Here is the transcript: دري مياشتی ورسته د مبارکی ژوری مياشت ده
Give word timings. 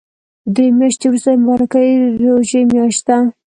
دري 0.53 0.67
مياشتی 0.79 1.05
ورسته 1.07 1.29
د 1.33 1.37
مبارکی 1.41 1.89
ژوری 2.21 2.61
مياشت 2.71 3.01
ده 3.07 3.17